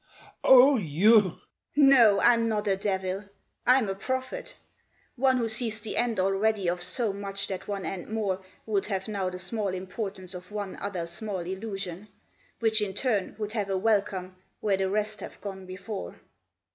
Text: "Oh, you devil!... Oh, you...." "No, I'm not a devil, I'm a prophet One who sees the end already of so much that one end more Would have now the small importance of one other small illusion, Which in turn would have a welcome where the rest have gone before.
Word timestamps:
"Oh, 0.43 0.77
you 0.77 1.11
devil!... 1.13 1.27
Oh, 1.27 1.27
you...." 1.27 1.41
"No, 1.93 2.21
I'm 2.21 2.49
not 2.49 2.67
a 2.67 2.75
devil, 2.75 3.25
I'm 3.67 3.87
a 3.87 3.93
prophet 3.93 4.55
One 5.15 5.37
who 5.37 5.47
sees 5.47 5.79
the 5.79 5.95
end 5.95 6.19
already 6.19 6.67
of 6.67 6.81
so 6.81 7.13
much 7.13 7.45
that 7.49 7.67
one 7.67 7.85
end 7.85 8.07
more 8.09 8.41
Would 8.65 8.87
have 8.87 9.07
now 9.07 9.29
the 9.29 9.37
small 9.37 9.67
importance 9.67 10.33
of 10.33 10.51
one 10.51 10.75
other 10.77 11.05
small 11.05 11.41
illusion, 11.41 12.07
Which 12.57 12.81
in 12.81 12.95
turn 12.95 13.35
would 13.37 13.51
have 13.51 13.69
a 13.69 13.77
welcome 13.77 14.35
where 14.59 14.77
the 14.77 14.89
rest 14.89 15.19
have 15.19 15.39
gone 15.39 15.67
before. 15.67 16.15